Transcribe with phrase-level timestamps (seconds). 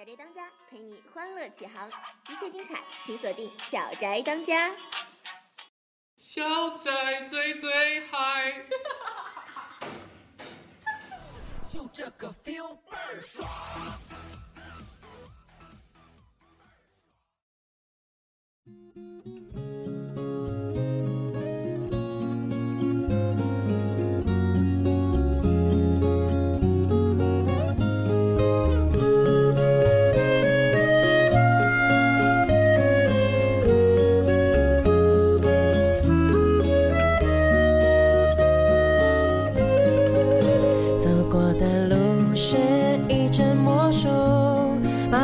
[0.00, 1.86] 小宅当家陪你欢乐启航，
[2.30, 4.74] 一切精彩请锁定小宅当家。
[6.16, 8.66] 小宅最最嗨，
[11.68, 13.46] 就这个 feel 倍儿爽。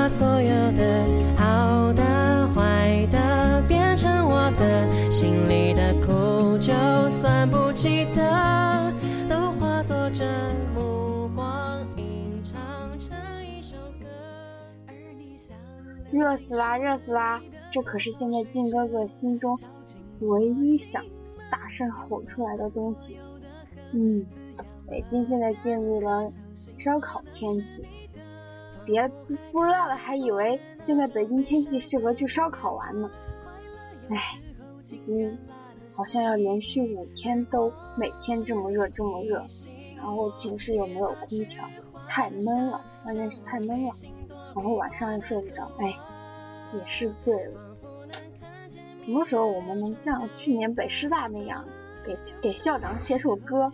[0.09, 1.05] 所有的
[1.37, 6.73] 好的、坏的变成我的，心里的苦就
[7.11, 8.93] 算不记得，
[9.29, 10.25] 都化作这
[10.75, 12.57] 目光，吟唱
[13.01, 14.07] 成一首歌。
[16.13, 17.43] 热死啦，热死啦！
[17.73, 19.59] 这可是现在靖哥哥心中
[20.21, 21.05] 唯一想
[21.51, 23.19] 大声吼出来的东西。
[23.93, 24.25] 嗯，
[24.89, 26.25] 北京现在进入了
[26.79, 27.85] 烧烤天气，
[28.87, 29.07] 别
[29.53, 33.11] 不知道的还以为现在北京天气适合去烧烤玩呢。
[34.09, 34.41] 唉，
[34.91, 35.37] 已经
[35.93, 39.45] 好像要连续五天都每天这么热这么热，
[39.97, 41.69] 然后寝室又没有空调，
[42.09, 43.93] 太闷了，关键是太闷了，
[44.55, 45.95] 然后晚上又睡不着，哎。
[46.75, 47.77] 也是醉了。
[49.01, 51.65] 什么时候我们能像去年北师大那样，
[52.05, 53.67] 给给校长写首歌，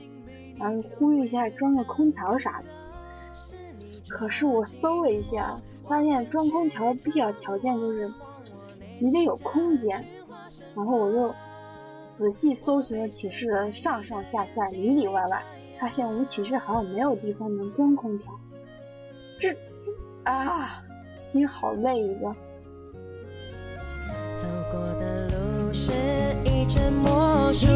[0.59, 2.67] 然后呼吁一下装个空调啥的？
[4.13, 8.13] 可是我搜了一下，发现装空调的必要条件就是
[9.01, 10.05] 你得有空间。
[10.77, 11.35] 然后我又
[12.15, 15.43] 仔细搜寻了寝室的上上下下、里里外外，
[15.81, 18.31] 发现我们寝室好像没有地方能装空调。
[19.39, 19.59] 这这
[20.25, 20.85] 啊，
[21.19, 22.35] 心好累一个。
[24.37, 25.91] 走过的路是
[26.45, 27.67] 一阵魔术，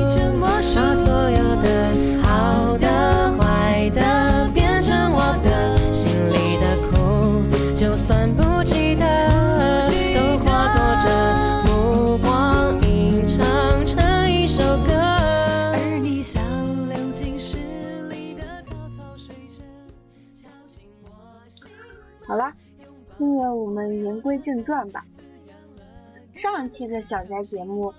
[22.27, 22.53] 好了，
[23.13, 25.05] 现在我们言归正传吧。
[26.35, 27.95] 上期的小宅节目，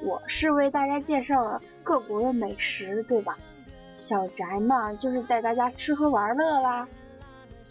[0.00, 3.36] 我是为大家介绍了各国的美食，对吧？
[3.94, 6.88] 小宅嘛，就是带大家吃喝玩乐啦。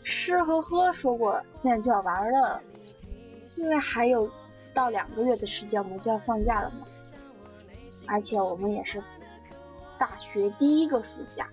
[0.03, 2.61] 吃和喝说过，现在就要玩乐了，
[3.55, 4.29] 因为还有
[4.75, 6.85] 到两个月的时间，我们就要放假了嘛。
[8.05, 9.01] 而且我们也是
[9.97, 11.49] 大学第一个暑假，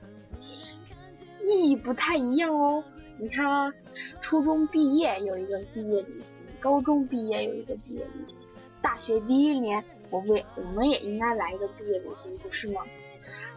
[1.43, 2.85] 意义不太一样哦。
[3.19, 3.75] 你看啊，
[4.21, 6.41] 初中毕业有一个毕业旅行。
[6.61, 8.47] 高中毕业有一个毕业旅行，
[8.83, 12.83] 大学第一年，我们我们也应该来一个毕业旅行，不是吗？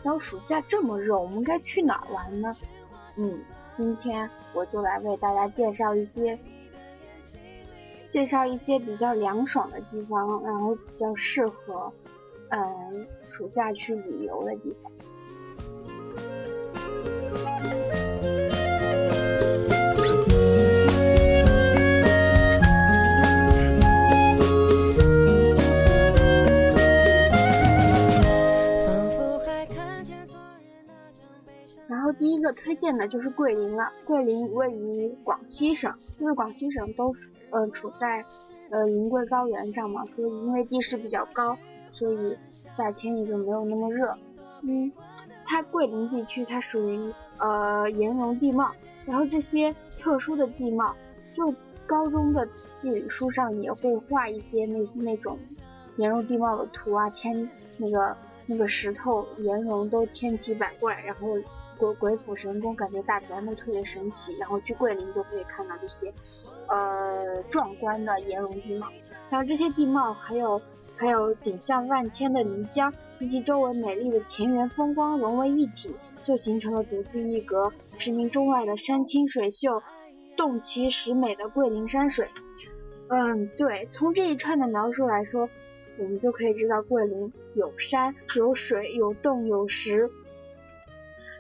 [0.04, 2.56] 然后暑假这么热，我们该去哪儿玩呢？
[3.18, 3.40] 嗯，
[3.74, 6.38] 今天我就来为大家介绍一些，
[8.10, 11.92] 介绍一些比较凉爽的地方，然后比较适合，
[12.50, 14.92] 嗯，暑假去旅游的地方。
[32.14, 33.92] 第一个推荐的就是桂林了。
[34.06, 37.14] 桂林位于广西省，因为广西省都
[37.50, 38.26] 呃处在
[38.70, 41.58] 呃云贵高原上嘛，所以因为地势比较高，
[41.94, 44.18] 所以夏天也就没有那么热。
[44.64, 44.92] 嗯，
[45.46, 48.72] 它桂林地区它属于呃岩溶地貌，
[49.06, 50.96] 然后这些特殊的地貌，
[51.36, 51.54] 就
[51.86, 52.48] 高中的
[52.80, 55.38] 地理书上也会画一些那那种
[55.98, 61.28] 岩溶地貌的图啊，千那个那个石头岩溶都千奇百怪，然后。
[61.82, 64.38] 鬼鬼斧神工，感觉大自然都特别神奇。
[64.38, 66.14] 然后去桂林就可以看到这些，
[66.68, 68.88] 呃，壮观的岩溶地貌。
[69.32, 70.62] 然后这些地貌还有
[70.96, 79.82] 还有景象万千的漓江及其周围美丽的田园风光融为一体，就形成了独具一格、驰名中外的山清水秀、
[80.38, 82.30] 洞奇石美的桂林山水。
[83.08, 85.50] 嗯，对，从这一串的描述来说，
[85.98, 90.10] 我们就可以知道桂林有山有水有洞有石。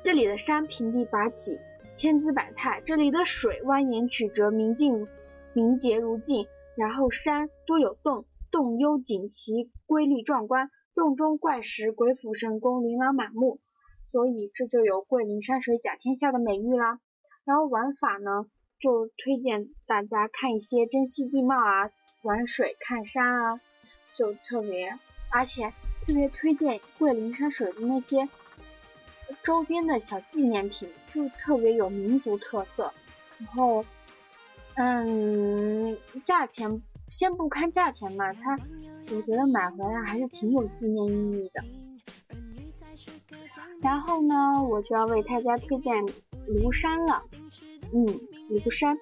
[0.03, 1.59] 这里的山平地拔起，
[1.95, 5.07] 千姿百态；这里的水蜿蜒曲折，明净
[5.53, 6.47] 明洁如镜。
[6.75, 13.59] 然后山多有洞，洞幽景奇，瑰丽壮观，洞中怪石鬼斧神工，琳琅满目。
[14.09, 16.99] 所以这就有桂林山水甲天下的美誉啦。
[17.45, 18.47] 然后玩法呢，
[18.79, 21.91] 就推荐大家看一些珍稀地貌啊，
[22.23, 23.61] 玩水看山啊，
[24.17, 24.97] 就特别，
[25.31, 25.71] 而且
[26.05, 28.27] 特别推荐桂林山水的那些
[29.43, 32.91] 周边的小纪念品，就特别有民族特色。
[33.37, 33.85] 然后，
[34.75, 38.55] 嗯，价钱先不看价钱嘛，它
[39.11, 41.63] 我觉得买回来还是挺有纪念意义的。
[43.81, 45.93] 然后呢，我就要为大家推荐
[46.47, 47.23] 庐山了。
[47.93, 48.05] 嗯，
[48.49, 48.97] 庐山。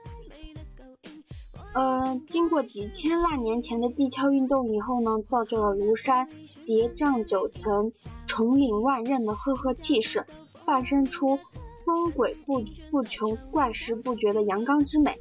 [1.73, 6.27] 呃，经过几千万年前的地壳运动以后呢，造就了庐山
[6.65, 7.91] 叠嶂九层、
[8.25, 10.25] 重岭万仞的赫赫气势，
[10.65, 11.37] 诞生出
[11.85, 15.15] 峰轨不不穷、怪石不绝的阳刚之美。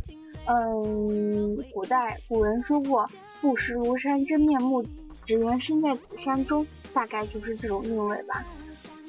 [0.46, 3.06] 嗯，古代古人说过
[3.42, 4.82] “不识庐山真面目，
[5.26, 8.42] 只缘身在此山中”，大概就是这种韵味吧。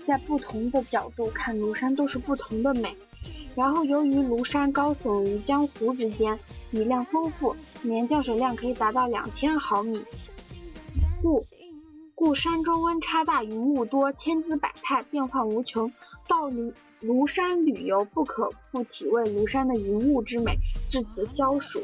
[0.03, 2.93] 在不同的角度看庐山都是不同的美。
[3.59, 6.39] 然后由于庐山高耸于江湖之间，
[6.71, 10.01] 雨量丰富，年降水量可以达到两千毫米，
[11.21, 11.43] 故
[12.15, 15.91] 故山中温差大，云雾多，千姿百态，变幻无穷。
[16.25, 16.71] 到庐
[17.01, 20.57] 庐山旅游，不可不体味庐山的云雾之美。
[20.87, 21.81] 至此消暑，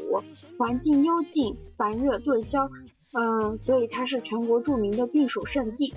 [0.56, 2.70] 环境幽静，烦热顿消。
[3.12, 5.92] 嗯，所以它是全国著名的避暑胜地。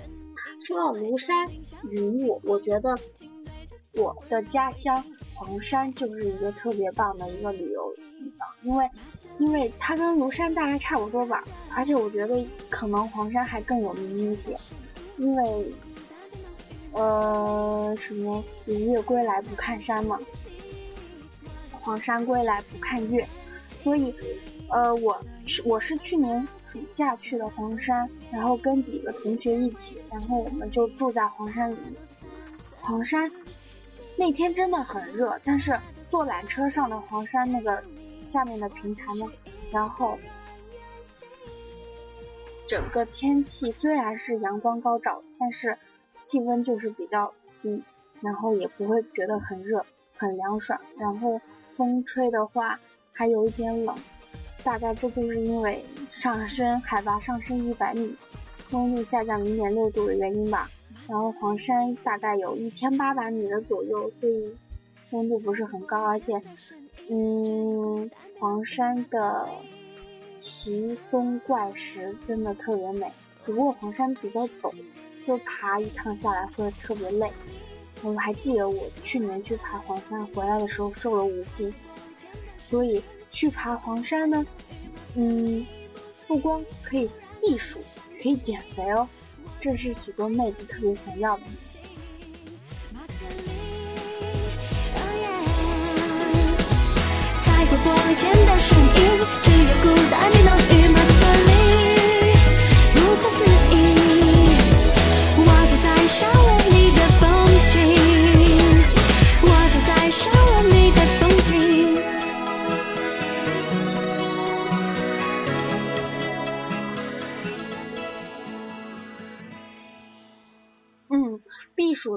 [0.60, 1.46] 说到庐山
[1.90, 2.98] 云雾，我觉得
[3.96, 5.02] 我的家乡
[5.40, 8.90] 黄山就是一个特别棒的一个旅游地方，因为
[9.38, 11.42] 因为它跟庐山大概差不多吧，
[11.74, 14.54] 而且我觉得可能黄山还更有名一些，
[15.16, 15.72] 因为
[16.92, 20.20] 呃什么明月归来不看山嘛，
[21.80, 23.26] 黄山归来不看月，
[23.82, 24.14] 所以
[24.68, 26.46] 呃我是我是去年。
[26.70, 31.76] 暑假去的黄山，然后跟几个同学一起，然后我们就住在黄山里。
[32.80, 33.28] 黄山
[34.20, 35.80] 那天真的很热，但是
[36.10, 37.82] 坐缆车上的黄山那个
[38.22, 39.24] 下面的平台呢，
[39.72, 40.18] 然后
[42.68, 45.78] 整个天气虽然是阳光高照，但是
[46.20, 47.32] 气温就是比较
[47.62, 47.82] 低，
[48.20, 49.86] 然后也不会觉得很热，
[50.18, 50.78] 很凉爽。
[50.98, 51.40] 然后
[51.70, 52.78] 风吹的话
[53.12, 53.96] 还有一点冷。
[54.62, 58.14] 大概这就是因为上升海拔上升一百米，
[58.72, 60.68] 温度下降零点六度的原因吧。
[61.10, 64.54] 然后黄山大概有一千八百米的左右，所以
[65.10, 66.00] 温度不是很高。
[66.04, 66.40] 而且，
[67.08, 68.08] 嗯，
[68.38, 69.48] 黄山的
[70.38, 73.10] 奇松怪石真的特别美，
[73.44, 74.72] 只不过黄山比较陡，
[75.26, 77.30] 就爬一趟下来会特别累。
[78.02, 81.74] 我还记得我去年去爬黄山回来的时候瘦了五斤，
[82.56, 83.02] 所以。
[83.32, 84.44] 去爬黄山呢，
[85.14, 85.64] 嗯，
[86.26, 87.06] 不光可以
[87.40, 87.78] 避暑，
[88.20, 89.08] 可以减肥哦，
[89.60, 91.42] 这是许多妹子特别想要的。
[99.42, 100.59] 只有孤单的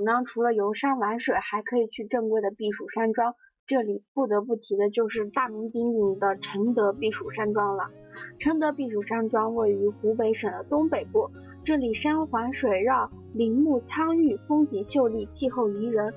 [0.03, 3.35] 呢，除了游山玩水，还可以去正规的避暑山庄。
[3.65, 7.91] 这里不得不提的就是大名鼎鼎的承德避暑山庄了。
[8.37, 11.29] 承德避暑山庄位于湖北省的东北部，
[11.63, 16.13] 这里山环水绕，林木苍郁，风景秀丽，气候宜人。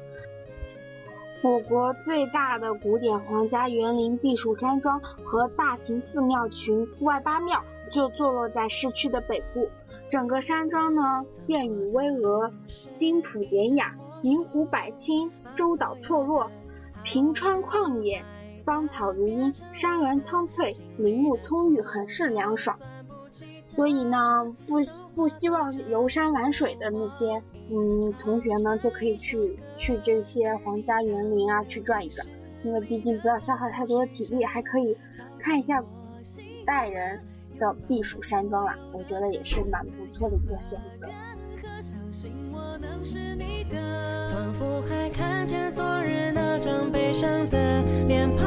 [1.44, 9.68] 我国最大的古典皇家园林避暑山庄和大型寺庙群外八庙就坐落在市区的北部。
[10.08, 12.52] 整个山庄呢，殿宇巍峨，
[12.98, 16.50] 丁圃典雅，明湖百顷，洲岛错落，
[17.02, 18.24] 平川旷野，
[18.64, 22.78] 芳草如茵，山峦苍翠，林木葱郁，很是凉爽。
[23.68, 24.76] 所以呢，不
[25.14, 32.26] 不希望游山玩水的那些嗯同学呢，就可以去去这些皇家园林啊去转一转，
[32.62, 34.96] 因为毕竟不要消耗太多的体力，还可以
[35.38, 35.82] 看一下
[36.64, 37.20] 代人。
[37.58, 41.06] 的避暑山庄啦，我觉得也是蛮不错的一个选择。
[44.32, 48.46] 仿佛还看见昨日那张悲伤的脸庞，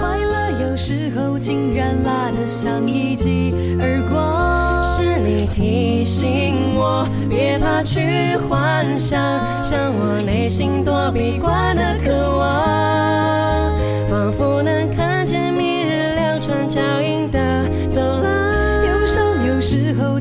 [0.00, 4.82] 快乐有时候竟然辣得像一记耳光。
[4.82, 9.18] 是你提醒我别怕去幻想，
[9.62, 14.85] 像我内心躲避惯的渴望，仿佛能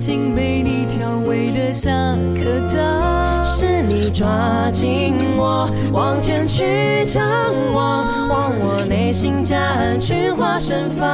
[0.05, 7.25] 时候竟被你调味的像颗糖，是你抓紧我我往前去张
[7.73, 11.07] 望，望我内心夹岸群花盛放，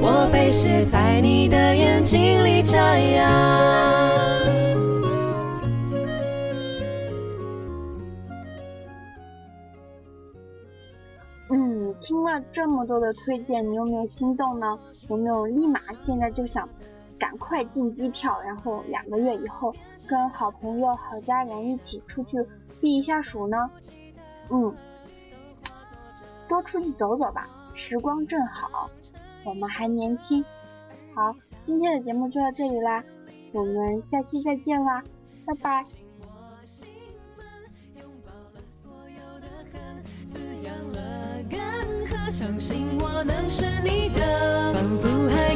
[0.00, 3.62] 我被写在你的眼睛里眨呀。
[11.50, 14.78] 嗯，听了这么多的推荐，你有没有心动呢？
[15.10, 16.66] 有没有立马现在就想
[17.18, 19.74] 赶快订机票，然后两个月以后
[20.06, 22.38] 跟好朋友、好家人一起出去
[22.80, 23.70] 避一下暑呢？
[24.50, 24.74] 嗯，
[26.48, 28.90] 多出去走走吧，时光正好，
[29.44, 30.44] 我们还年轻。
[31.14, 33.02] 好，今天的节目就到这里啦，
[33.52, 35.02] 我们下期再见啦，
[35.44, 35.84] 拜拜。
[42.28, 45.55] 相信我能是你的，仿佛还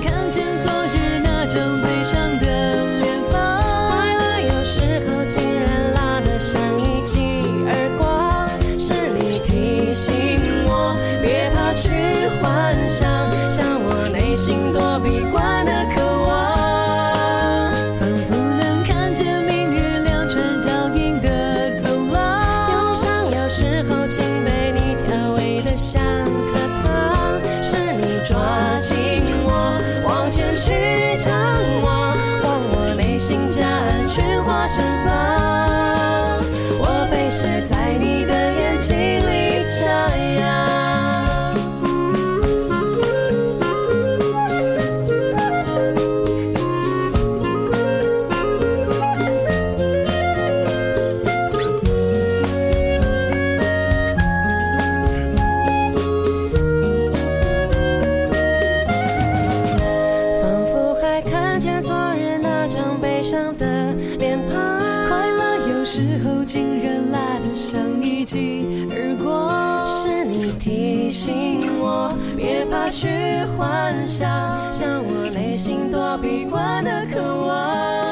[14.40, 15.59] 心躲避惯
[66.24, 73.08] 后竟然拉得像一记耳光，是你提醒我别怕去
[73.56, 74.28] 幻想，
[74.70, 78.09] 像我内心躲避惯的渴望。